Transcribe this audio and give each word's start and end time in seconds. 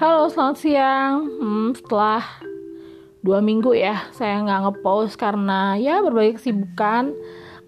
Halo, 0.00 0.32
selamat 0.32 0.56
siang. 0.56 1.28
Hmm, 1.28 1.68
setelah 1.76 2.24
dua 3.20 3.44
minggu 3.44 3.76
ya, 3.76 4.08
saya 4.16 4.40
nggak 4.40 4.60
ngepost 4.64 5.20
karena 5.20 5.76
ya 5.76 6.00
berbagai 6.00 6.40
kesibukan. 6.40 7.12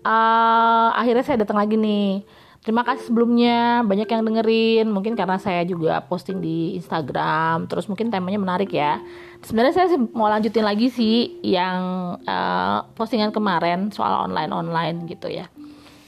Uh, 0.01 0.89
akhirnya 0.97 1.29
saya 1.29 1.45
datang 1.45 1.61
lagi 1.61 1.77
nih. 1.77 2.25
Terima 2.65 2.89
kasih 2.89 3.13
sebelumnya, 3.13 3.85
banyak 3.85 4.09
yang 4.09 4.25
dengerin. 4.25 4.89
Mungkin 4.89 5.13
karena 5.13 5.37
saya 5.37 5.61
juga 5.69 6.01
posting 6.09 6.41
di 6.41 6.73
Instagram, 6.81 7.69
terus 7.69 7.85
mungkin 7.85 8.09
temanya 8.09 8.41
menarik 8.41 8.73
ya. 8.73 8.97
Sebenarnya 9.45 9.85
saya 9.85 10.01
mau 10.01 10.33
lanjutin 10.33 10.65
lagi 10.65 10.89
sih 10.89 11.37
yang 11.45 12.17
uh, 12.25 12.89
postingan 12.97 13.37
kemarin 13.37 13.93
soal 13.93 14.25
online-online 14.25 15.05
gitu 15.05 15.29
ya. 15.29 15.53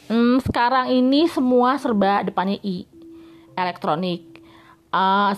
Hmm, 0.09 0.41
sekarang 0.41 0.88
ini 0.88 1.29
semua 1.29 1.77
serba 1.77 2.25
depannya 2.25 2.56
i, 2.65 2.88
elektronik. 3.61 4.41
Uh, 4.88 5.37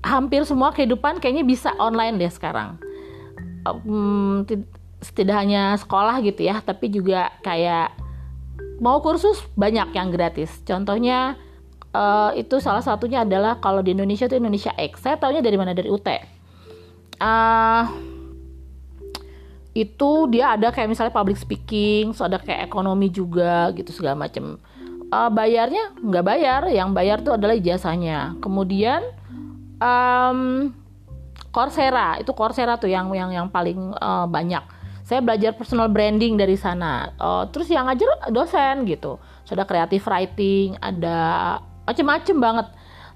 hampir 0.00 0.44
semua 0.48 0.72
kehidupan 0.72 1.20
kayaknya 1.20 1.44
bisa 1.44 1.70
online 1.76 2.16
deh 2.16 2.32
sekarang. 2.32 2.80
Um, 3.68 4.44
tidak 5.00 5.36
hanya 5.36 5.76
sekolah 5.76 6.20
gitu 6.24 6.44
ya, 6.44 6.60
tapi 6.60 6.92
juga 6.92 7.32
kayak 7.44 7.92
mau 8.80 9.00
kursus 9.04 9.40
banyak 9.56 9.92
yang 9.92 10.08
gratis. 10.08 10.60
Contohnya 10.64 11.36
uh, 11.92 12.32
itu 12.36 12.58
salah 12.58 12.84
satunya 12.84 13.22
adalah 13.24 13.60
kalau 13.60 13.84
di 13.84 13.92
Indonesia 13.92 14.26
itu 14.26 14.40
Indonesia 14.40 14.72
X. 14.76 15.04
Saya 15.04 15.20
tahunya 15.20 15.44
dari 15.44 15.56
mana 15.60 15.76
dari 15.76 15.92
UT. 15.92 16.08
Uh, 16.08 16.16
ah, 17.20 17.84
itu 19.76 20.10
dia 20.32 20.56
ada 20.56 20.72
kayak 20.72 20.88
misalnya 20.88 21.12
public 21.12 21.36
speaking, 21.36 22.16
so 22.16 22.24
ada 22.24 22.40
kayak 22.40 22.64
ekonomi 22.64 23.12
juga 23.12 23.70
gitu 23.76 23.92
segala 23.92 24.16
macam. 24.16 24.56
Uh, 25.10 25.28
bayarnya 25.28 25.92
nggak 26.00 26.24
bayar, 26.24 26.60
yang 26.72 26.96
bayar 26.96 27.20
tuh 27.20 27.36
adalah 27.36 27.52
ijazahnya. 27.52 28.40
Kemudian 28.40 29.04
um, 29.80 30.70
Coursera. 31.50 32.20
Itu 32.22 32.36
Coursera 32.36 32.78
tuh 32.78 32.92
yang 32.92 33.10
yang 33.10 33.32
yang 33.34 33.46
paling 33.50 33.96
uh, 33.98 34.28
banyak. 34.30 34.62
Saya 35.02 35.18
belajar 35.18 35.58
personal 35.58 35.90
branding 35.90 36.38
dari 36.38 36.54
sana. 36.54 37.10
Uh, 37.18 37.42
terus 37.50 37.66
yang 37.66 37.90
ngajar 37.90 38.30
dosen 38.30 38.86
gitu. 38.86 39.18
Sudah 39.42 39.66
creative 39.66 40.06
writing 40.06 40.78
ada 40.78 41.58
macem-macem 41.82 42.38
banget. 42.38 42.66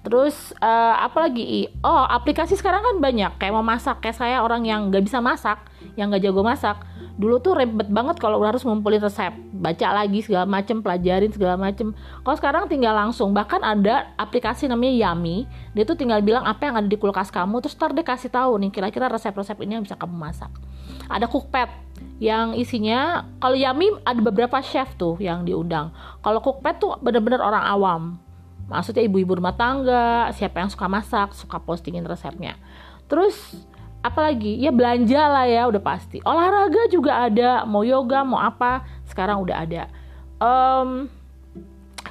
Terus 0.02 0.50
uh, 0.58 0.98
apa 0.98 1.30
lagi? 1.30 1.70
Oh 1.86 2.04
aplikasi 2.04 2.58
sekarang 2.58 2.82
kan 2.82 2.96
banyak. 2.98 3.38
Kayak 3.38 3.54
mau 3.54 3.62
masak. 3.62 4.02
Kayak 4.02 4.18
saya 4.18 4.36
orang 4.42 4.66
yang 4.66 4.90
nggak 4.90 5.06
bisa 5.06 5.22
masak 5.22 5.62
yang 5.94 6.10
nggak 6.10 6.26
jago 6.26 6.42
masak 6.42 6.76
dulu 7.14 7.38
tuh 7.38 7.54
ribet 7.54 7.86
banget 7.86 8.18
kalau 8.18 8.42
harus 8.42 8.66
ngumpulin 8.66 8.98
resep. 8.98 9.30
Baca 9.54 9.86
lagi 9.94 10.18
segala 10.22 10.46
macem 10.50 10.82
pelajarin 10.82 11.30
segala 11.30 11.54
macem. 11.54 11.94
Kalau 11.94 12.36
sekarang 12.36 12.64
tinggal 12.66 12.94
langsung. 12.94 13.30
Bahkan 13.30 13.62
ada 13.62 14.10
aplikasi 14.18 14.66
namanya 14.66 15.10
Yummy. 15.10 15.46
Dia 15.78 15.86
tuh 15.86 15.94
tinggal 15.94 16.20
bilang 16.26 16.42
apa 16.42 16.66
yang 16.66 16.74
ada 16.74 16.88
di 16.90 16.98
kulkas 16.98 17.30
kamu 17.30 17.62
terus 17.62 17.78
ntar 17.78 17.94
dia 17.94 18.02
kasih 18.02 18.30
tahu 18.30 18.58
nih 18.58 18.70
kira-kira 18.74 19.06
resep-resep 19.06 19.54
ini 19.62 19.78
yang 19.78 19.84
bisa 19.86 19.94
kamu 19.94 20.14
masak. 20.14 20.50
Ada 21.06 21.30
cookpad 21.30 21.70
yang 22.18 22.58
isinya 22.58 23.26
kalau 23.38 23.54
Yummy 23.54 23.94
ada 24.02 24.20
beberapa 24.22 24.58
chef 24.58 24.98
tuh 24.98 25.14
yang 25.22 25.46
diundang. 25.46 25.94
Kalau 26.18 26.42
cookpad 26.42 26.74
tuh 26.82 26.98
bener-bener 26.98 27.38
orang 27.38 27.62
awam. 27.62 28.02
Maksudnya 28.64 29.04
ibu-ibu 29.04 29.38
rumah 29.38 29.54
tangga 29.54 30.32
siapa 30.32 30.58
yang 30.58 30.72
suka 30.72 30.88
masak 30.88 31.36
suka 31.36 31.60
postingin 31.60 32.02
resepnya. 32.02 32.56
Terus 33.06 33.36
apalagi 34.04 34.60
ya 34.60 34.68
belanja 34.68 35.16
lah 35.24 35.48
ya 35.48 35.64
udah 35.64 35.80
pasti. 35.80 36.20
Olahraga 36.28 36.84
juga 36.92 37.24
ada 37.24 37.64
mau 37.64 37.80
yoga 37.80 38.20
mau 38.20 38.36
apa 38.36 38.84
sekarang 39.08 39.40
udah 39.40 39.56
ada. 39.64 39.82
Um, 40.36 41.08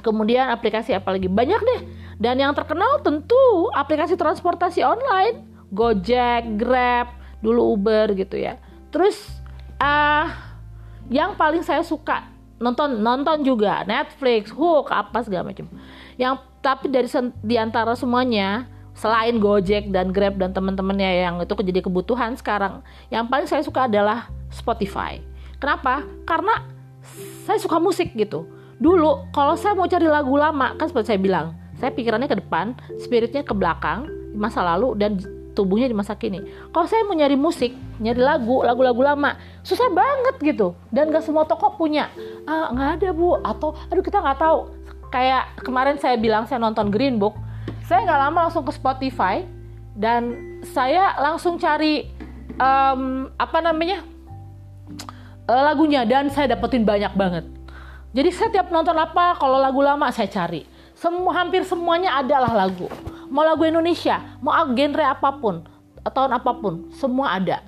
kemudian 0.02 0.50
aplikasi 0.50 0.90
apalagi 0.90 1.30
banyak 1.30 1.62
deh. 1.62 1.80
Dan 2.18 2.42
yang 2.42 2.50
terkenal 2.50 2.98
tentu 3.06 3.70
aplikasi 3.70 4.18
transportasi 4.18 4.82
online. 4.82 5.46
Gojek 5.70 6.58
Grab 6.58 7.14
dulu 7.38 7.78
Uber 7.78 8.10
gitu 8.18 8.38
ya. 8.38 8.58
Terus 8.90 9.18
uh, 9.78 10.26
yang 11.10 11.38
paling 11.38 11.62
saya 11.62 11.86
suka 11.86 12.26
nonton 12.62 13.02
nonton 13.02 13.42
juga 13.42 13.82
Netflix 13.86 14.50
Hook 14.50 14.90
apa 14.90 15.22
segala 15.22 15.50
macam. 15.50 15.70
Yang 16.18 16.34
tapi 16.58 16.86
dari 16.90 17.10
di 17.42 17.58
antara 17.58 17.98
semuanya 17.98 18.70
selain 18.94 19.42
Gojek 19.42 19.90
dan 19.90 20.14
Grab 20.14 20.38
dan 20.38 20.54
teman-temannya 20.54 21.26
yang 21.26 21.34
itu 21.42 21.50
jadi 21.50 21.82
kebutuhan 21.82 22.38
sekarang 22.38 22.80
yang 23.10 23.26
paling 23.26 23.50
saya 23.50 23.60
suka 23.66 23.90
adalah 23.90 24.30
Spotify. 24.54 25.18
Kenapa? 25.58 26.06
Karena 26.22 26.62
saya 27.44 27.58
suka 27.60 27.82
musik 27.82 28.14
gitu. 28.14 28.46
Dulu 28.78 29.30
kalau 29.34 29.54
saya 29.58 29.74
mau 29.74 29.90
cari 29.90 30.06
lagu 30.06 30.34
lama 30.34 30.74
kan 30.78 30.86
seperti 30.90 31.14
saya 31.14 31.20
bilang 31.20 31.46
saya 31.78 31.90
pikirannya 31.90 32.30
ke 32.30 32.38
depan 32.38 32.74
spiritnya 33.02 33.42
ke 33.42 33.54
belakang 33.54 34.06
di 34.34 34.38
masa 34.38 34.62
lalu 34.62 34.94
dan 34.98 35.18
tubuhnya 35.54 35.86
di 35.86 35.94
masa 35.94 36.18
kini. 36.18 36.42
Kalau 36.74 36.86
saya 36.90 37.06
mau 37.06 37.14
nyari 37.14 37.38
musik 37.38 37.74
nyari 38.02 38.18
lagu 38.18 38.66
lagu-lagu 38.66 38.98
lama 39.02 39.38
susah 39.62 39.90
banget 39.90 40.54
gitu. 40.54 40.74
Dan 40.90 41.14
gak 41.14 41.22
semua 41.22 41.46
toko 41.46 41.74
punya. 41.78 42.10
Ah 42.46 42.70
nggak 42.74 42.90
ada 43.02 43.08
bu. 43.14 43.38
Atau 43.42 43.78
aduh 43.90 44.02
kita 44.02 44.18
nggak 44.22 44.38
tahu. 44.42 44.70
Kayak 45.14 45.54
kemarin 45.62 45.96
saya 46.02 46.18
bilang 46.18 46.46
saya 46.50 46.58
nonton 46.58 46.90
Green 46.90 47.22
Book 47.22 47.38
saya 47.84 48.08
nggak 48.08 48.20
lama 48.28 48.38
langsung 48.48 48.64
ke 48.64 48.72
Spotify 48.72 49.44
dan 49.92 50.32
saya 50.64 51.14
langsung 51.20 51.60
cari 51.60 52.08
um, 52.56 53.28
apa 53.36 53.58
namanya 53.60 54.00
uh, 55.46 55.62
lagunya 55.68 56.02
dan 56.08 56.32
saya 56.32 56.56
dapetin 56.56 56.82
banyak 56.82 57.12
banget. 57.12 57.44
Jadi 58.14 58.30
saya 58.30 58.48
tiap 58.50 58.68
nonton 58.72 58.96
apa 58.96 59.36
kalau 59.36 59.60
lagu 59.60 59.84
lama 59.84 60.08
saya 60.08 60.30
cari. 60.30 60.64
Semua 60.94 61.34
hampir 61.42 61.66
semuanya 61.66 62.22
adalah 62.22 62.54
lagu. 62.54 62.86
Mau 63.28 63.42
lagu 63.42 63.66
Indonesia, 63.66 64.22
mau 64.38 64.54
genre 64.54 65.04
apa 65.04 65.34
pun, 65.34 65.66
tahun 66.06 66.38
apa 66.38 66.54
pun, 66.54 66.86
semua 66.94 67.34
ada 67.34 67.60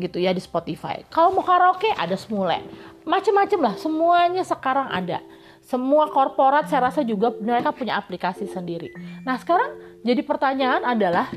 gitu 0.00 0.18
ya 0.18 0.34
di 0.34 0.42
Spotify. 0.42 1.06
Kalau 1.12 1.30
mau 1.30 1.46
karaoke 1.46 1.92
ada 1.94 2.18
semula. 2.18 2.58
Macem-macem 3.06 3.60
lah, 3.62 3.74
semuanya 3.78 4.42
sekarang 4.42 4.90
ada 4.90 5.22
semua 5.60 6.10
korporat 6.10 6.66
saya 6.66 6.90
rasa 6.90 7.06
juga 7.06 7.30
mereka 7.38 7.70
punya 7.70 7.94
aplikasi 8.00 8.48
sendiri. 8.50 8.90
Nah 9.22 9.38
sekarang 9.38 10.00
jadi 10.02 10.24
pertanyaan 10.24 10.82
adalah 10.82 11.30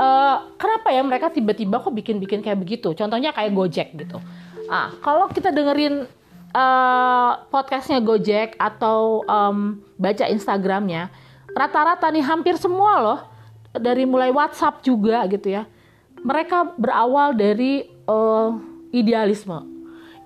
uh, 0.00 0.56
kenapa 0.56 0.90
ya 0.90 1.02
mereka 1.04 1.30
tiba-tiba 1.30 1.78
kok 1.78 1.94
bikin-bikin 1.94 2.42
kayak 2.42 2.58
begitu? 2.58 2.96
Contohnya 2.96 3.30
kayak 3.30 3.52
Gojek 3.54 3.88
gitu. 3.94 4.18
Ah 4.66 4.90
kalau 5.04 5.30
kita 5.30 5.54
dengerin 5.54 6.08
uh, 6.56 7.30
podcastnya 7.52 8.00
Gojek 8.00 8.56
atau 8.56 9.22
um, 9.28 9.78
baca 10.00 10.24
Instagramnya, 10.26 11.12
rata-rata 11.52 12.08
nih 12.10 12.24
hampir 12.24 12.56
semua 12.56 12.92
loh 12.98 13.20
dari 13.76 14.08
mulai 14.08 14.32
WhatsApp 14.32 14.80
juga 14.80 15.24
gitu 15.28 15.52
ya. 15.52 15.68
Mereka 16.26 16.80
berawal 16.80 17.36
dari 17.36 17.86
uh, 18.08 18.56
idealisme. 18.90 19.62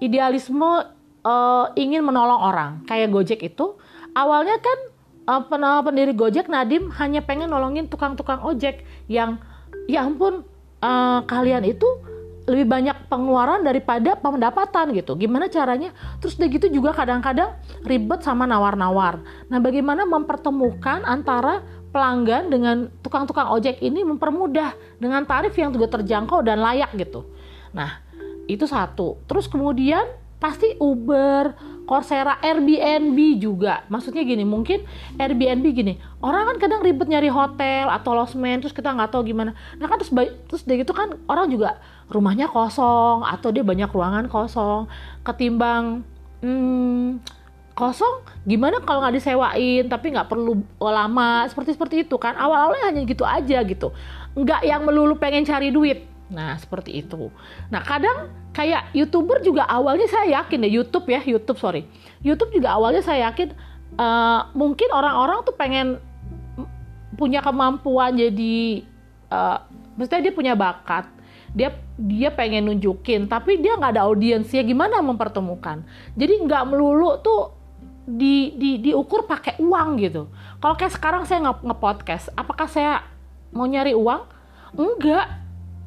Idealisme 0.01 1.00
uh, 1.25 1.73
ingin 1.77 2.05
menolong 2.05 2.41
orang 2.41 2.71
kayak 2.89 3.13
Gojek 3.13 3.41
itu 3.45 3.77
awalnya 4.17 4.57
kan 4.61 4.79
uh, 5.31 5.83
pendiri 5.85 6.13
Gojek 6.17 6.51
Nadim 6.51 6.91
hanya 6.99 7.23
pengen 7.23 7.51
nolongin 7.53 7.87
tukang-tukang 7.87 8.43
ojek 8.43 8.83
yang 9.07 9.39
ya 9.87 10.03
ampun 10.07 10.43
uh, 10.83 11.21
kalian 11.27 11.67
itu 11.67 11.87
lebih 12.49 12.67
banyak 12.67 12.97
pengeluaran 13.07 13.63
daripada 13.63 14.19
pendapatan 14.19 14.91
gitu. 14.97 15.15
Gimana 15.15 15.47
caranya? 15.47 15.95
Terus 16.19 16.35
udah 16.35 16.49
gitu 16.51 16.67
juga 16.73 16.91
kadang-kadang 16.91 17.55
ribet 17.87 18.27
sama 18.27 18.43
nawar-nawar. 18.49 19.23
Nah, 19.47 19.63
bagaimana 19.63 20.03
mempertemukan 20.03 21.07
antara 21.07 21.63
pelanggan 21.95 22.51
dengan 22.51 22.91
tukang-tukang 23.07 23.55
ojek 23.55 23.79
ini 23.79 24.03
mempermudah 24.03 24.75
dengan 24.99 25.23
tarif 25.31 25.55
yang 25.55 25.71
juga 25.71 26.01
terjangkau 26.01 26.43
dan 26.43 26.59
layak 26.59 26.91
gitu. 26.99 27.23
Nah, 27.71 28.03
itu 28.51 28.67
satu. 28.67 29.23
Terus 29.31 29.47
kemudian 29.47 30.03
pasti 30.41 30.73
Uber, 30.81 31.53
Coursera, 31.85 32.41
Airbnb 32.41 33.19
juga. 33.37 33.85
Maksudnya 33.93 34.25
gini, 34.25 34.43
mungkin 34.43 34.83
Airbnb 35.21 35.67
gini, 35.71 36.01
orang 36.25 36.57
kan 36.57 36.57
kadang 36.57 36.81
ribet 36.81 37.07
nyari 37.07 37.29
hotel 37.29 37.93
atau 37.93 38.17
losmen, 38.17 38.59
terus 38.65 38.73
kita 38.73 38.91
nggak 38.91 39.13
tahu 39.13 39.29
gimana. 39.29 39.53
Nah 39.77 39.87
kan 39.87 40.01
terus 40.01 40.11
terus 40.49 40.63
dari 40.65 40.83
itu 40.83 40.97
kan 40.97 41.15
orang 41.29 41.53
juga 41.53 41.77
rumahnya 42.09 42.49
kosong 42.49 43.23
atau 43.23 43.53
dia 43.53 43.63
banyak 43.63 43.93
ruangan 43.93 44.27
kosong, 44.27 44.89
ketimbang 45.23 46.03
hmm, 46.41 47.21
kosong 47.77 48.25
gimana 48.45 48.83
kalau 48.85 49.01
nggak 49.01 49.17
disewain 49.17 49.89
tapi 49.89 50.13
nggak 50.13 50.29
perlu 50.29 50.61
lama 50.81 51.49
seperti 51.49 51.77
seperti 51.77 51.97
itu 52.05 52.17
kan 52.21 52.37
awal-awalnya 52.37 52.93
hanya 52.93 53.03
gitu 53.09 53.25
aja 53.25 53.65
gitu 53.65 53.95
nggak 54.37 54.61
yang 54.69 54.85
melulu 54.85 55.17
pengen 55.17 55.49
cari 55.49 55.73
duit 55.73 56.05
Nah, 56.31 56.55
seperti 56.57 57.03
itu. 57.03 57.29
Nah, 57.69 57.83
kadang 57.83 58.31
kayak 58.55 58.95
YouTuber 58.95 59.43
juga 59.43 59.67
awalnya 59.67 60.07
saya 60.07 60.41
yakin 60.41 60.63
ya 60.63 60.71
YouTube 60.71 61.07
ya, 61.11 61.21
YouTube 61.27 61.59
sorry. 61.59 61.83
YouTube 62.23 62.55
juga 62.55 62.79
awalnya 62.79 63.03
saya 63.03 63.31
yakin 63.31 63.51
uh, 63.99 64.47
mungkin 64.55 64.89
orang-orang 64.95 65.43
tuh 65.43 65.55
pengen 65.59 65.99
punya 67.19 67.43
kemampuan 67.43 68.15
jadi 68.15 68.87
uh, 69.29 69.59
maksudnya 69.99 70.31
dia 70.31 70.35
punya 70.35 70.55
bakat. 70.55 71.11
Dia 71.51 71.75
dia 71.99 72.31
pengen 72.31 72.71
nunjukin, 72.71 73.27
tapi 73.27 73.59
dia 73.59 73.75
nggak 73.75 73.99
ada 73.99 74.07
audiensnya 74.07 74.63
gimana 74.63 75.03
mempertemukan. 75.03 75.83
Jadi 76.15 76.47
nggak 76.47 76.63
melulu 76.71 77.19
tuh 77.19 77.59
di, 78.07 78.55
di 78.55 78.79
diukur 78.79 79.27
pakai 79.27 79.59
uang 79.59 79.89
gitu. 79.99 80.31
Kalau 80.63 80.75
kayak 80.79 80.95
sekarang 80.95 81.23
saya 81.27 81.51
nge-podcast, 81.51 82.31
apakah 82.39 82.71
saya 82.71 83.03
mau 83.51 83.67
nyari 83.67 83.99
uang 83.99 84.23
enggak 84.79 85.40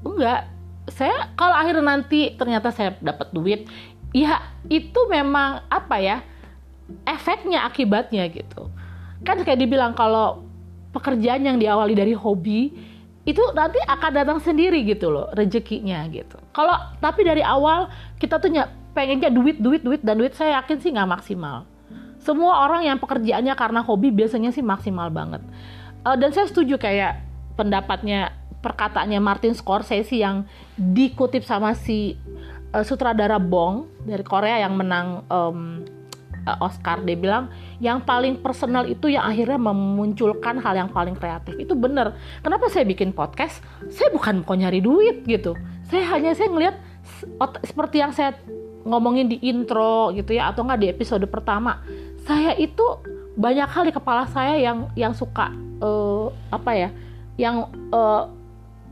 enggak. 0.03 0.51
Saya 0.91 1.31
kalau 1.39 1.55
akhirnya 1.55 1.95
nanti 1.95 2.35
ternyata 2.35 2.69
saya 2.75 2.99
dapat 2.99 3.31
duit 3.31 3.71
ya 4.11 4.43
itu 4.67 4.99
memang 5.07 5.63
apa 5.71 5.95
ya 5.99 6.17
efeknya 7.07 7.63
akibatnya 7.65 8.27
gitu. 8.29 8.67
Kan 9.23 9.41
kayak 9.41 9.59
dibilang 9.63 9.95
kalau 9.95 10.43
pekerjaan 10.91 11.47
yang 11.47 11.57
diawali 11.57 11.95
dari 11.95 12.13
hobi 12.13 12.69
itu 13.23 13.39
nanti 13.55 13.79
akan 13.79 14.11
datang 14.11 14.39
sendiri 14.43 14.83
gitu 14.83 15.07
loh 15.07 15.31
rezekinya 15.31 16.03
gitu. 16.11 16.35
Kalau 16.51 16.75
tapi 16.99 17.23
dari 17.23 17.39
awal 17.39 17.87
kita 18.19 18.37
tuh 18.37 18.51
pengennya 18.93 19.31
duit 19.31 19.57
duit 19.57 19.81
duit 19.81 20.03
dan 20.03 20.19
duit 20.19 20.35
saya 20.35 20.61
yakin 20.61 20.77
sih 20.83 20.91
nggak 20.91 21.09
maksimal. 21.09 21.63
Semua 22.19 22.63
orang 22.67 22.87
yang 22.87 22.99
pekerjaannya 22.99 23.51
karena 23.55 23.83
hobi 23.83 24.11
biasanya 24.11 24.51
sih 24.55 24.63
maksimal 24.63 25.11
banget. 25.11 25.43
Uh, 26.07 26.15
dan 26.15 26.31
saya 26.31 26.47
setuju 26.47 26.79
kayak 26.79 27.19
pendapatnya 27.59 28.31
perkataannya 28.63 29.19
Martin 29.19 29.51
Scorsese 29.51 30.15
yang 30.15 30.47
dikutip 30.79 31.43
sama 31.43 31.75
si 31.75 32.15
uh, 32.71 32.81
sutradara 32.87 33.37
Bong 33.37 33.91
dari 34.07 34.23
Korea 34.23 34.63
yang 34.63 34.79
menang 34.79 35.27
um, 35.27 35.83
Oscar. 36.59 36.99
Dia 37.03 37.15
bilang 37.15 37.51
yang 37.79 38.03
paling 38.03 38.39
personal 38.39 38.87
itu 38.87 39.11
yang 39.11 39.23
akhirnya 39.23 39.59
memunculkan 39.59 40.59
hal 40.59 40.75
yang 40.75 40.89
paling 40.91 41.15
kreatif. 41.15 41.55
Itu 41.55 41.75
bener. 41.75 42.15
Kenapa 42.43 42.67
saya 42.67 42.83
bikin 42.83 43.15
podcast? 43.15 43.63
Saya 43.91 44.11
bukan 44.11 44.43
mau 44.43 44.55
nyari 44.55 44.83
duit 44.83 45.23
gitu. 45.23 45.55
Saya 45.87 46.03
hanya 46.15 46.35
saya 46.35 46.51
ngelihat 46.51 46.75
seperti 47.63 47.99
yang 48.03 48.11
saya 48.11 48.35
ngomongin 48.83 49.31
di 49.31 49.39
intro 49.39 50.11
gitu 50.11 50.35
ya 50.35 50.51
atau 50.51 50.67
enggak 50.67 50.79
di 50.83 50.87
episode 50.91 51.23
pertama. 51.31 51.79
Saya 52.27 52.55
itu 52.59 52.83
banyak 53.33 53.67
hal 53.67 53.83
di 53.87 53.93
kepala 53.95 54.27
saya 54.29 54.59
yang 54.59 54.91
yang 54.93 55.15
suka 55.15 55.49
uh, 55.81 56.29
apa 56.53 56.71
ya 56.77 56.89
yang 57.39 57.65
uh, 57.89 58.29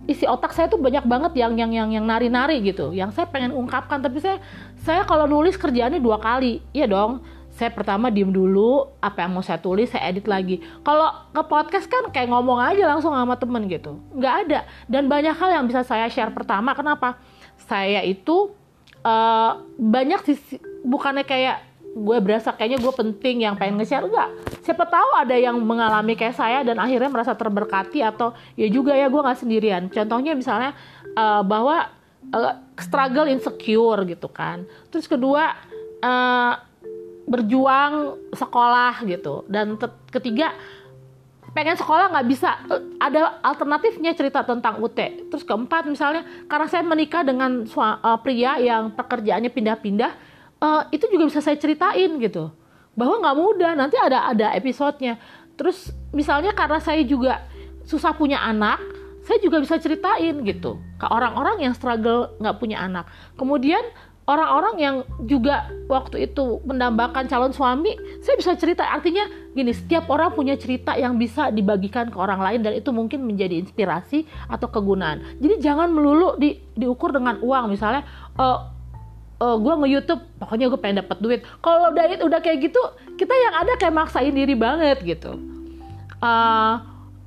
isi 0.10 0.26
otak 0.26 0.54
saya 0.56 0.68
tuh 0.68 0.82
banyak 0.82 1.06
banget 1.06 1.34
yang 1.38 1.54
yang 1.58 1.72
yang 1.72 1.90
yang 1.94 2.06
nari-nari 2.06 2.62
gitu. 2.66 2.94
Yang 2.96 3.20
saya 3.22 3.28
pengen 3.30 3.54
ungkapkan 3.54 4.02
tapi 4.02 4.18
saya 4.22 4.42
saya 4.82 5.06
kalau 5.06 5.30
nulis 5.30 5.58
kerjaannya 5.58 6.02
dua 6.02 6.18
kali. 6.18 6.62
Iya 6.74 6.90
dong 6.90 7.22
saya 7.52 7.68
pertama 7.70 8.08
diem 8.08 8.32
dulu 8.32 8.88
apa 9.04 9.28
yang 9.28 9.36
mau 9.36 9.44
saya 9.44 9.60
tulis 9.60 9.92
saya 9.92 10.10
edit 10.10 10.26
lagi. 10.26 10.64
Kalau 10.82 11.12
ke 11.36 11.44
podcast 11.46 11.86
kan 11.86 12.08
kayak 12.10 12.32
ngomong 12.32 12.58
aja 12.58 12.88
langsung 12.88 13.12
sama 13.12 13.36
temen 13.36 13.68
gitu. 13.68 14.00
Nggak 14.16 14.36
ada. 14.48 14.60
Dan 14.88 15.12
banyak 15.12 15.36
hal 15.36 15.50
yang 15.62 15.66
bisa 15.68 15.84
saya 15.84 16.08
share 16.08 16.32
pertama. 16.32 16.72
Kenapa? 16.72 17.20
Saya 17.70 18.02
itu 18.08 18.56
uh, 19.04 19.62
banyak 19.78 20.20
sih 20.26 20.38
bukannya 20.82 21.28
kayak 21.28 21.71
gue 21.92 22.18
berasa 22.24 22.56
kayaknya 22.56 22.80
gue 22.80 22.94
penting 22.96 23.44
yang 23.44 23.60
pengen 23.60 23.80
nge-share. 23.80 24.08
Enggak. 24.08 24.32
Siapa 24.64 24.88
tahu 24.88 25.10
ada 25.20 25.36
yang 25.36 25.60
mengalami 25.60 26.16
kayak 26.16 26.40
saya 26.40 26.64
dan 26.64 26.80
akhirnya 26.80 27.12
merasa 27.12 27.36
terberkati 27.36 28.00
atau 28.00 28.32
ya 28.56 28.68
juga 28.72 28.96
ya 28.96 29.12
gue 29.12 29.22
nggak 29.22 29.40
sendirian. 29.40 29.84
Contohnya 29.92 30.32
misalnya 30.32 30.72
uh, 31.20 31.44
bahwa 31.44 31.92
uh, 32.32 32.54
struggle 32.80 33.28
insecure 33.28 34.08
gitu 34.08 34.32
kan. 34.32 34.64
Terus 34.88 35.06
kedua 35.06 35.52
uh, 36.00 36.54
berjuang 37.28 38.16
sekolah 38.40 39.04
gitu. 39.12 39.44
Dan 39.52 39.76
ketiga 40.08 40.56
pengen 41.52 41.76
sekolah 41.76 42.08
nggak 42.16 42.28
bisa. 42.32 42.56
Ada 43.04 43.44
alternatifnya 43.44 44.16
cerita 44.16 44.48
tentang 44.48 44.80
UT 44.80 44.96
terus 45.28 45.44
keempat 45.44 45.92
misalnya 45.92 46.24
karena 46.48 46.68
saya 46.72 46.88
menikah 46.88 47.28
dengan 47.28 47.68
pria 48.24 48.56
yang 48.64 48.96
pekerjaannya 48.96 49.52
pindah-pindah 49.52 50.31
uh, 50.62 50.88
itu 50.94 51.10
juga 51.10 51.28
bisa 51.28 51.42
saya 51.42 51.58
ceritain 51.58 52.16
gitu. 52.22 52.54
Bahwa 52.94 53.20
nggak 53.20 53.38
mudah 53.38 53.72
nanti 53.74 53.98
ada 53.98 54.30
ada 54.30 54.54
episodenya. 54.56 55.18
Terus 55.58 55.92
misalnya 56.16 56.56
karena 56.56 56.80
saya 56.80 57.04
juga 57.04 57.44
susah 57.84 58.14
punya 58.14 58.40
anak 58.40 58.80
saya 59.22 59.38
juga 59.38 59.62
bisa 59.62 59.78
ceritain 59.78 60.42
gitu 60.42 60.82
ke 60.98 61.06
orang-orang 61.06 61.62
yang 61.62 61.74
struggle 61.78 62.34
nggak 62.42 62.58
punya 62.58 62.82
anak. 62.82 63.06
Kemudian 63.38 63.82
orang-orang 64.26 64.76
yang 64.82 64.96
juga 65.30 65.70
waktu 65.86 66.30
itu 66.30 66.62
mendambakan 66.66 67.30
calon 67.30 67.54
suami 67.54 67.94
saya 68.26 68.36
bisa 68.38 68.58
cerita. 68.58 68.90
Artinya 68.90 69.30
gini 69.54 69.78
setiap 69.78 70.10
orang 70.10 70.34
punya 70.34 70.58
cerita 70.58 70.98
yang 70.98 71.22
bisa 71.22 71.54
dibagikan 71.54 72.10
ke 72.10 72.18
orang 72.18 72.42
lain 72.42 72.60
dan 72.66 72.74
itu 72.74 72.90
mungkin 72.90 73.22
menjadi 73.22 73.62
inspirasi 73.62 74.26
atau 74.50 74.68
kegunaan. 74.74 75.22
Jadi 75.38 75.62
jangan 75.62 75.94
melulu 75.94 76.42
di, 76.42 76.58
diukur 76.74 77.14
dengan 77.14 77.38
uang. 77.46 77.78
Misalnya 77.78 78.02
uh, 78.42 78.81
uh, 79.42 79.58
gue 79.58 79.74
nge-youtube 79.82 80.22
pokoknya 80.38 80.70
gue 80.70 80.80
pengen 80.80 80.98
dapat 81.02 81.18
duit. 81.18 81.42
Kalau 81.66 81.90
udah 81.90 82.06
udah 82.22 82.40
kayak 82.40 82.70
gitu 82.70 82.82
kita 83.18 83.34
yang 83.34 83.54
ada 83.66 83.74
kayak 83.82 83.96
maksain 83.98 84.32
diri 84.32 84.54
banget 84.54 85.02
gitu. 85.02 85.42
Uh, 86.22 86.78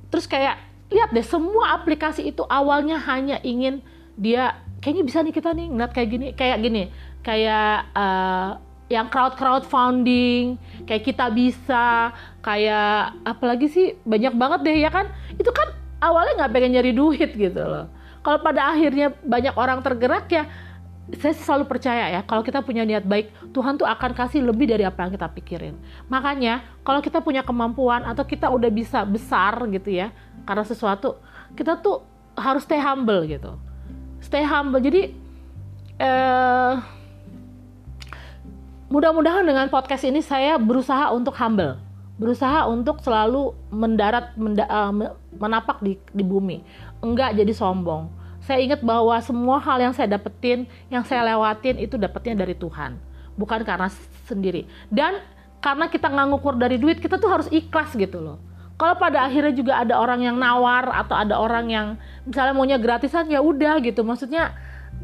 terus 0.07 0.23
kayak 0.23 0.55
lihat 0.87 1.11
deh 1.11 1.25
semua 1.25 1.75
aplikasi 1.75 2.31
itu 2.31 2.47
awalnya 2.47 2.95
hanya 3.03 3.43
ingin 3.43 3.83
dia 4.15 4.55
kayaknya 4.79 5.03
bisa 5.03 5.19
nih 5.19 5.35
kita 5.35 5.51
nih 5.51 5.67
ngeliat 5.67 5.91
kayak 5.91 6.09
gini 6.09 6.27
kayak 6.31 6.57
gini. 6.63 6.83
Kayak 7.25 7.89
uh, 7.91 8.61
yang 8.85 9.09
crowd 9.09 9.33
crowdfunding 9.33 10.61
kayak 10.85 11.03
kita 11.03 11.25
bisa 11.33 12.13
kayak 12.45 13.17
apalagi 13.25 13.65
sih 13.67 13.97
banyak 14.07 14.31
banget 14.39 14.59
deh 14.63 14.77
ya 14.79 14.89
kan? 14.93 15.11
Itu 15.35 15.51
kan 15.51 15.73
awalnya 15.99 16.45
nggak 16.45 16.51
pengen 16.55 16.71
nyari 16.79 16.91
duit 16.95 17.35
gitu 17.35 17.59
loh. 17.59 17.91
Kalau 18.23 18.41
pada 18.41 18.73
akhirnya 18.73 19.13
banyak 19.21 19.53
orang 19.53 19.85
tergerak 19.85 20.25
ya 20.33 20.49
saya 21.13 21.37
selalu 21.37 21.69
percaya 21.69 22.09
ya 22.09 22.21
kalau 22.25 22.41
kita 22.41 22.65
punya 22.65 22.81
niat 22.81 23.05
baik 23.05 23.29
Tuhan 23.53 23.77
tuh 23.77 23.85
akan 23.85 24.17
kasih 24.17 24.41
lebih 24.41 24.65
dari 24.65 24.81
apa 24.81 25.05
yang 25.05 25.13
kita 25.13 25.29
pikirin. 25.29 25.77
Makanya 26.09 26.65
kalau 26.81 26.97
kita 26.97 27.21
punya 27.21 27.45
kemampuan 27.45 28.01
atau 28.01 28.25
kita 28.25 28.49
udah 28.49 28.73
bisa 28.73 29.05
besar 29.05 29.53
gitu 29.69 29.93
ya 29.93 30.09
karena 30.49 30.65
sesuatu 30.65 31.21
kita 31.53 31.77
tuh 31.77 32.01
harus 32.33 32.65
stay 32.65 32.81
humble 32.81 33.21
gitu. 33.29 33.53
Stay 34.17 34.41
humble. 34.41 34.81
Jadi 34.81 35.13
eh, 36.01 36.73
mudah-mudahan 38.89 39.45
dengan 39.45 39.69
podcast 39.69 40.09
ini 40.09 40.25
saya 40.25 40.57
berusaha 40.57 41.13
untuk 41.13 41.37
humble. 41.37 41.77
Berusaha 42.17 42.65
untuk 42.65 43.03
selalu 43.03 43.51
mendarat 43.75 44.39
menda, 44.39 44.63
uh, 44.71 44.87
menapak 45.35 45.83
di, 45.83 45.99
di 46.15 46.23
bumi. 46.23 46.63
Enggak 47.03 47.35
jadi 47.35 47.51
sombong 47.51 48.24
saya 48.45 48.61
ingat 48.61 48.85
bahwa 48.85 49.17
semua 49.25 49.57
hal 49.57 49.81
yang 49.81 49.93
saya 49.97 50.05
dapetin, 50.05 50.69
yang 50.93 51.01
saya 51.01 51.25
lewatin 51.33 51.81
itu 51.81 51.97
dapetnya 51.97 52.45
dari 52.45 52.53
Tuhan, 52.53 52.93
bukan 53.33 53.65
karena 53.65 53.89
sendiri. 54.29 54.69
Dan 54.93 55.17
karena 55.65 55.89
kita 55.89 56.13
nggak 56.13 56.25
ngukur 56.29 56.53
dari 56.61 56.77
duit, 56.77 57.01
kita 57.01 57.17
tuh 57.17 57.25
harus 57.25 57.49
ikhlas 57.49 57.97
gitu 57.97 58.21
loh. 58.21 58.37
Kalau 58.77 58.93
pada 59.01 59.25
akhirnya 59.25 59.55
juga 59.55 59.81
ada 59.81 59.97
orang 59.97 60.21
yang 60.21 60.37
nawar 60.37 60.93
atau 60.93 61.15
ada 61.17 61.39
orang 61.39 61.65
yang 61.71 61.87
misalnya 62.27 62.53
maunya 62.53 62.77
gratisan 62.77 63.25
ya 63.31 63.41
udah 63.41 63.81
gitu. 63.81 64.05
Maksudnya 64.05 64.53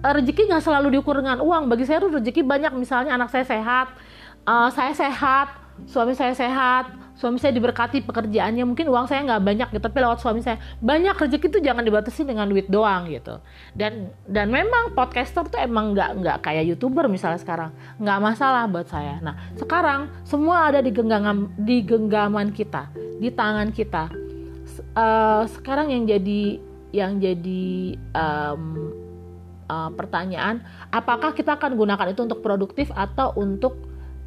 eh, 0.06 0.12
rezeki 0.12 0.52
nggak 0.52 0.62
selalu 0.62 1.00
diukur 1.00 1.18
dengan 1.18 1.42
uang. 1.42 1.66
Bagi 1.72 1.88
saya 1.88 2.04
tuh 2.04 2.14
rezeki 2.14 2.46
banyak. 2.46 2.78
Misalnya 2.78 3.16
anak 3.16 3.32
saya 3.32 3.48
sehat, 3.48 3.96
uh, 4.44 4.70
saya 4.70 4.92
sehat, 4.92 5.56
suami 5.88 6.14
saya 6.14 6.36
sehat, 6.36 6.92
suami 7.22 7.38
saya 7.38 7.54
diberkati 7.54 8.02
pekerjaannya 8.02 8.66
mungkin 8.66 8.90
uang 8.90 9.06
saya 9.06 9.22
nggak 9.22 9.42
banyak 9.46 9.68
gitu 9.78 9.84
tapi 9.86 9.98
lewat 10.02 10.20
suami 10.26 10.42
saya. 10.42 10.58
Banyak 10.82 11.14
rezeki 11.14 11.48
itu 11.54 11.60
jangan 11.62 11.86
dibatasi 11.86 12.26
dengan 12.26 12.50
duit 12.50 12.66
doang 12.66 13.06
gitu. 13.14 13.38
Dan 13.78 14.10
dan 14.26 14.50
memang 14.50 14.98
podcaster 14.98 15.46
tuh 15.46 15.62
emang 15.62 15.94
nggak 15.94 16.18
nggak 16.18 16.38
kayak 16.42 16.66
youtuber 16.66 17.06
misalnya 17.06 17.38
sekarang. 17.38 17.70
Nggak 18.02 18.20
masalah 18.26 18.66
buat 18.66 18.90
saya. 18.90 19.22
Nah 19.22 19.38
sekarang 19.54 20.10
semua 20.26 20.74
ada 20.74 20.82
di 20.82 20.90
genggaman 20.90 21.54
di 21.62 21.86
genggaman 21.86 22.50
kita 22.50 22.90
di 23.22 23.30
tangan 23.30 23.70
kita. 23.70 24.10
Uh, 24.98 25.46
sekarang 25.46 25.94
yang 25.94 26.10
jadi 26.10 26.58
yang 26.92 27.22
jadi 27.22 27.96
um, 28.18 28.92
uh, 29.72 29.90
pertanyaan 29.96 30.60
apakah 30.92 31.32
kita 31.32 31.56
akan 31.56 31.80
gunakan 31.80 32.12
itu 32.12 32.22
untuk 32.28 32.44
produktif 32.44 32.92
atau 32.92 33.32
untuk 33.40 33.80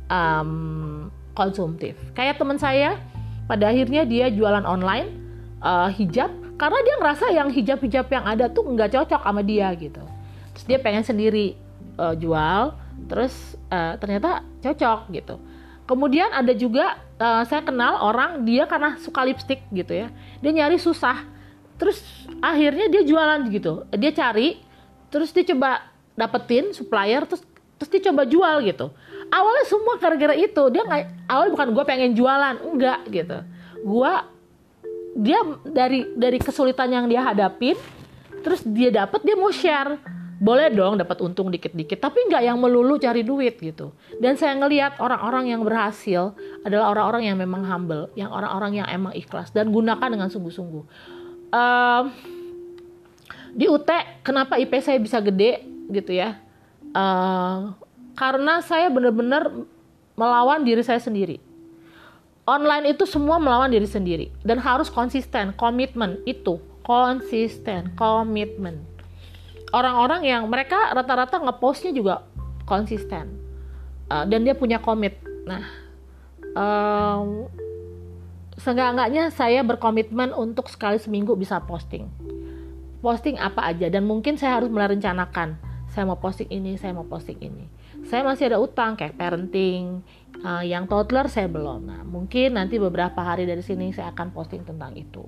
um, 0.08 0.93
konsumtif. 1.34 1.98
Kayak 2.14 2.40
teman 2.40 2.56
saya, 2.56 2.96
pada 3.44 3.68
akhirnya 3.68 4.06
dia 4.08 4.30
jualan 4.32 4.64
online 4.64 5.10
uh, 5.60 5.90
hijab 5.92 6.30
karena 6.54 6.78
dia 6.86 6.94
ngerasa 7.02 7.26
yang 7.34 7.48
hijab-hijab 7.50 8.06
yang 8.08 8.24
ada 8.24 8.46
tuh 8.48 8.64
nggak 8.64 8.94
cocok 8.94 9.20
sama 9.20 9.42
dia 9.42 9.68
gitu. 9.74 10.00
Terus 10.54 10.64
dia 10.64 10.78
pengen 10.78 11.02
sendiri 11.02 11.58
uh, 11.98 12.14
jual, 12.14 12.78
terus 13.10 13.34
uh, 13.68 13.98
ternyata 13.98 14.46
cocok 14.62 15.10
gitu. 15.12 15.36
Kemudian 15.84 16.32
ada 16.32 16.54
juga 16.56 16.96
uh, 17.20 17.44
saya 17.44 17.60
kenal 17.60 18.00
orang 18.00 18.46
dia 18.48 18.64
karena 18.64 18.96
suka 19.02 19.20
lipstick 19.26 19.60
gitu 19.74 19.92
ya, 19.92 20.08
dia 20.40 20.52
nyari 20.54 20.80
susah. 20.80 21.26
Terus 21.74 22.00
akhirnya 22.38 22.86
dia 22.86 23.02
jualan 23.02 23.50
gitu, 23.50 23.82
dia 23.98 24.14
cari, 24.14 24.62
terus 25.10 25.34
dia 25.34 25.42
coba 25.52 25.90
dapetin 26.14 26.70
supplier, 26.70 27.26
terus 27.26 27.42
terus 27.74 27.90
dia 27.90 28.02
coba 28.08 28.22
jual 28.24 28.62
gitu 28.62 28.94
awalnya 29.30 29.64
semua 29.68 29.94
gara-gara 30.00 30.34
itu. 30.36 30.62
Dia 30.72 30.82
nggak 30.84 31.30
awalnya 31.30 31.52
bukan 31.54 31.68
gue 31.72 31.84
pengen 31.84 32.10
jualan 32.16 32.56
enggak 32.60 33.00
gitu. 33.08 33.38
Gue 33.84 34.12
dia 35.14 35.38
dari 35.62 36.10
dari 36.18 36.38
kesulitan 36.42 36.90
yang 36.90 37.06
dia 37.06 37.22
hadapin 37.22 37.78
terus 38.42 38.60
dia 38.66 38.90
dapat 38.90 39.22
dia 39.22 39.36
mau 39.38 39.52
share. 39.52 40.00
Boleh 40.34 40.66
dong 40.68 40.98
dapat 40.98 41.22
untung 41.22 41.48
dikit-dikit 41.48 42.02
tapi 42.02 42.26
nggak 42.26 42.42
yang 42.42 42.58
melulu 42.58 42.98
cari 42.98 43.22
duit 43.22 43.56
gitu. 43.62 43.94
Dan 44.18 44.34
saya 44.34 44.58
ngelihat 44.58 44.98
orang-orang 44.98 45.54
yang 45.54 45.62
berhasil 45.62 46.34
adalah 46.66 46.90
orang-orang 46.90 47.30
yang 47.32 47.36
memang 47.38 47.62
humble 47.64 48.10
yang 48.18 48.34
orang-orang 48.34 48.82
yang 48.82 48.88
emang 48.90 49.14
ikhlas 49.14 49.54
dan 49.54 49.70
gunakan 49.70 50.08
dengan 50.10 50.28
sungguh-sungguh. 50.28 50.84
Uh, 51.54 52.10
di 53.54 53.70
UT 53.70 53.86
kenapa 54.26 54.58
IP 54.58 54.74
saya 54.82 54.98
bisa 54.98 55.22
gede 55.22 55.62
gitu 55.94 56.10
ya? 56.10 56.42
Uh, 56.90 57.78
karena 58.14 58.62
saya 58.62 58.90
benar-benar 58.90 59.50
melawan 60.14 60.62
diri 60.62 60.82
saya 60.86 61.02
sendiri. 61.02 61.42
Online 62.46 62.94
itu 62.94 63.04
semua 63.08 63.42
melawan 63.42 63.72
diri 63.72 63.88
sendiri. 63.88 64.30
Dan 64.46 64.62
harus 64.62 64.88
konsisten 64.88 65.50
komitmen. 65.58 66.22
Itu 66.28 66.62
konsisten 66.86 67.92
komitmen. 67.98 68.84
Orang-orang 69.74 70.22
yang 70.22 70.46
mereka 70.46 70.94
rata-rata 70.94 71.42
ngepostnya 71.42 71.90
juga 71.90 72.22
konsisten. 72.68 73.42
Uh, 74.06 74.22
dan 74.28 74.46
dia 74.46 74.54
punya 74.54 74.78
komit. 74.78 75.18
Nah 75.48 75.64
um, 76.54 77.48
seenggak-enggaknya 78.60 79.32
saya 79.34 79.64
berkomitmen 79.66 80.30
untuk 80.36 80.70
sekali 80.70 81.00
seminggu 81.00 81.34
bisa 81.34 81.58
posting. 81.64 82.06
Posting 83.00 83.40
apa 83.40 83.72
aja. 83.72 83.88
Dan 83.88 84.04
mungkin 84.04 84.36
saya 84.36 84.60
harus 84.60 84.68
merencanakan. 84.70 85.56
Saya 85.90 86.04
mau 86.04 86.20
posting 86.20 86.52
ini 86.52 86.76
saya 86.76 86.92
mau 86.92 87.08
posting 87.08 87.40
ini 87.40 87.83
saya 88.04 88.20
masih 88.22 88.52
ada 88.52 88.58
utang 88.60 88.94
kayak 88.94 89.16
parenting 89.16 90.04
uh, 90.44 90.60
yang 90.60 90.84
toddler 90.84 91.26
saya 91.26 91.48
belum. 91.48 91.88
Nah 91.88 92.00
mungkin 92.04 92.56
nanti 92.60 92.76
beberapa 92.76 93.24
hari 93.24 93.48
dari 93.48 93.64
sini 93.64 93.90
saya 93.96 94.12
akan 94.12 94.30
posting 94.36 94.62
tentang 94.62 94.92
itu. 94.94 95.24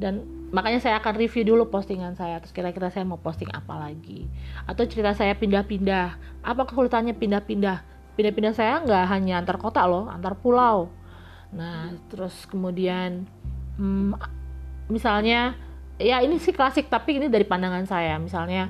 Dan 0.00 0.24
makanya 0.52 0.80
saya 0.80 0.96
akan 1.00 1.16
review 1.16 1.44
dulu 1.44 1.68
postingan 1.68 2.16
saya 2.16 2.40
terus 2.40 2.56
kira-kira 2.56 2.88
saya 2.88 3.04
mau 3.08 3.20
posting 3.20 3.48
apa 3.52 3.76
lagi. 3.76 4.28
Atau 4.64 4.84
cerita 4.88 5.12
saya 5.16 5.36
pindah-pindah. 5.36 6.40
Apa 6.44 6.68
kesulitannya 6.68 7.16
pindah-pindah? 7.16 7.84
Pindah-pindah 8.16 8.52
saya 8.52 8.80
nggak 8.84 9.04
hanya 9.12 9.40
antar 9.40 9.56
kota 9.56 9.84
loh 9.88 10.08
antar 10.08 10.36
pulau. 10.36 10.92
Nah 11.56 11.92
terus 12.12 12.44
kemudian 12.48 13.24
hmm, 13.80 14.16
misalnya 14.92 15.56
ya 16.00 16.24
ini 16.24 16.40
sih 16.40 16.56
klasik 16.56 16.88
tapi 16.88 17.20
ini 17.20 17.32
dari 17.32 17.44
pandangan 17.48 17.84
saya. 17.88 18.16
Misalnya 18.16 18.68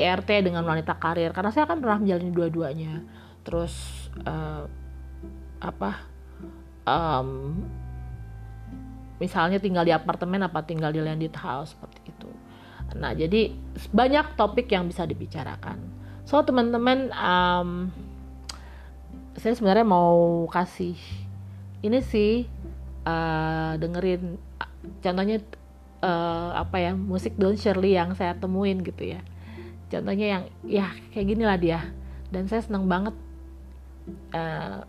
IRT 0.00 0.48
dengan 0.48 0.64
wanita 0.64 0.96
karir. 0.96 1.34
Karena 1.36 1.50
saya 1.52 1.68
kan 1.68 1.82
pernah 1.82 2.00
menjalani 2.00 2.32
dua-duanya. 2.32 2.94
Terus 3.42 3.74
uh, 4.24 4.64
apa 5.62 5.90
um, 6.86 7.60
misalnya 9.22 9.62
tinggal 9.62 9.86
di 9.86 9.94
apartemen 9.94 10.42
apa 10.42 10.66
tinggal 10.66 10.90
di 10.90 10.98
landed 10.98 11.34
house 11.38 11.74
seperti 11.76 12.10
itu. 12.10 12.30
Nah 12.98 13.14
jadi 13.14 13.54
banyak 13.94 14.34
topik 14.34 14.66
yang 14.70 14.90
bisa 14.90 15.06
dibicarakan. 15.06 15.78
So 16.26 16.42
teman-teman 16.42 17.10
um, 17.14 17.90
saya 19.38 19.54
sebenarnya 19.56 19.86
mau 19.86 20.44
kasih 20.50 20.98
ini 21.82 21.98
sih 22.04 22.46
uh, 23.06 23.74
dengerin 23.80 24.38
contohnya 25.02 25.42
uh, 26.02 26.50
apa 26.58 26.76
ya 26.78 26.92
musik 26.94 27.34
Don 27.38 27.56
Shirley 27.56 27.96
yang 27.96 28.14
saya 28.14 28.36
temuin 28.36 28.82
gitu 28.84 29.16
ya 29.16 29.20
contohnya 29.92 30.26
yang 30.38 30.42
ya 30.64 30.86
kayak 31.12 31.26
gini 31.28 31.44
lah 31.44 31.58
dia. 31.60 31.80
Dan 32.32 32.48
saya 32.48 32.64
senang 32.64 32.88
banget 32.88 33.12
uh, 34.32 34.88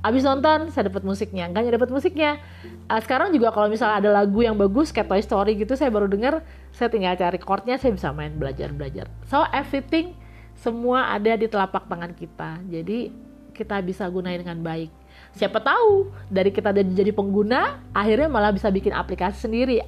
abis 0.00 0.24
nonton 0.24 0.72
saya 0.72 0.88
dapat 0.88 1.04
musiknya. 1.04 1.52
Enggak 1.52 1.68
dapat 1.68 1.92
musiknya 1.92 2.40
uh, 2.88 3.00
sekarang 3.04 3.28
juga 3.36 3.52
kalau 3.52 3.68
misalnya 3.68 4.00
ada 4.00 4.10
lagu 4.24 4.40
yang 4.40 4.56
bagus 4.56 4.88
kayak 4.88 5.12
Toy 5.12 5.20
Story 5.20 5.52
gitu 5.60 5.76
saya 5.76 5.92
baru 5.92 6.08
dengar 6.08 6.40
saya 6.72 6.88
tinggal 6.88 7.16
cari 7.16 7.38
chordnya 7.40 7.76
saya 7.76 7.92
bisa 7.94 8.10
main 8.10 8.34
belajar 8.34 8.74
belajar 8.74 9.06
so 9.24 9.46
everything 9.54 10.12
semua 10.58 11.12
ada 11.12 11.34
di 11.34 11.46
telapak 11.50 11.84
tangan 11.90 12.12
kita. 12.14 12.62
Jadi 12.70 13.10
kita 13.54 13.78
bisa 13.82 14.06
gunain 14.10 14.38
dengan 14.38 14.58
baik. 14.62 14.90
Siapa 15.34 15.62
tahu 15.62 16.14
dari 16.30 16.50
kita 16.50 16.70
jadi 16.74 17.10
pengguna 17.10 17.82
akhirnya 17.90 18.30
malah 18.30 18.54
bisa 18.54 18.70
bikin 18.70 18.94
aplikasi 18.94 19.46
sendiri 19.46 19.82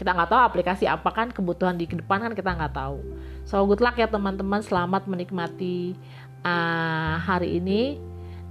kita 0.00 0.16
nggak 0.16 0.32
tahu 0.32 0.40
aplikasi 0.40 0.88
apa 0.88 1.12
kan 1.12 1.28
kebutuhan 1.28 1.76
di 1.76 1.84
depan 1.84 2.24
kan 2.24 2.32
kita 2.32 2.56
nggak 2.56 2.72
tahu. 2.72 3.04
So 3.44 3.68
good 3.68 3.84
luck 3.84 4.00
ya 4.00 4.08
teman-teman. 4.08 4.64
Selamat 4.64 5.04
menikmati 5.04 5.92
uh, 6.40 7.20
hari 7.20 7.60
ini. 7.60 8.00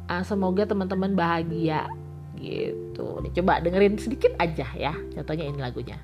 Uh, 0.05 0.21
semoga 0.21 0.69
teman-teman 0.69 1.17
bahagia. 1.17 1.89
Gitu. 2.37 3.07
Coba 3.41 3.65
dengerin 3.65 3.97
sedikit 3.97 4.37
aja 4.37 4.69
ya 4.77 4.93
contohnya 5.17 5.49
ini 5.49 5.59
lagunya 5.59 5.97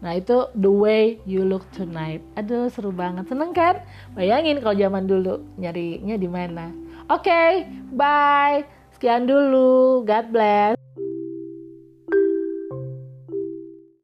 Nah 0.00 0.16
itu 0.16 0.48
The 0.56 0.72
Way 0.72 1.20
You 1.28 1.44
Look 1.44 1.68
Tonight. 1.76 2.24
Aduh 2.40 2.72
seru 2.72 2.88
banget, 2.88 3.28
seneng 3.28 3.52
kan? 3.52 3.84
Bayangin 4.16 4.64
kalau 4.64 4.76
zaman 4.76 5.04
dulu 5.04 5.44
nyarinya 5.60 6.16
di 6.16 6.28
mana. 6.28 6.72
Oke, 7.12 7.28
okay, 7.28 7.68
bye. 7.92 8.64
Sekian 8.96 9.28
dulu. 9.28 10.00
God 10.08 10.26
bless. 10.32 10.79